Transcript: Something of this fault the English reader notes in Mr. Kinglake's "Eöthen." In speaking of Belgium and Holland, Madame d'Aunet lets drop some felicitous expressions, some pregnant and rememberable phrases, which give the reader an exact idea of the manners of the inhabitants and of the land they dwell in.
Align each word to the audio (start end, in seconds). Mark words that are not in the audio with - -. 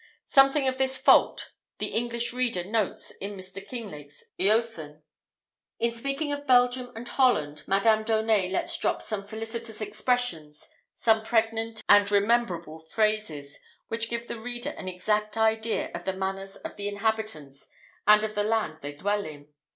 Something 0.25 0.67
of 0.67 0.79
this 0.79 0.97
fault 0.97 1.51
the 1.77 1.89
English 1.93 2.33
reader 2.33 2.63
notes 2.63 3.11
in 3.11 3.37
Mr. 3.37 3.63
Kinglake's 3.63 4.23
"Eöthen." 4.39 5.03
In 5.77 5.91
speaking 5.93 6.31
of 6.33 6.47
Belgium 6.47 6.91
and 6.95 7.07
Holland, 7.07 7.61
Madame 7.67 8.01
d'Aunet 8.01 8.51
lets 8.51 8.75
drop 8.79 9.03
some 9.03 9.23
felicitous 9.23 9.79
expressions, 9.79 10.67
some 10.95 11.21
pregnant 11.21 11.83
and 11.87 12.09
rememberable 12.11 12.79
phrases, 12.79 13.59
which 13.89 14.09
give 14.09 14.27
the 14.27 14.41
reader 14.41 14.71
an 14.71 14.87
exact 14.87 15.37
idea 15.37 15.91
of 15.93 16.05
the 16.05 16.13
manners 16.13 16.55
of 16.55 16.77
the 16.77 16.87
inhabitants 16.87 17.67
and 18.07 18.23
of 18.23 18.33
the 18.33 18.43
land 18.43 18.77
they 18.81 18.93
dwell 18.93 19.23
in. 19.23 19.49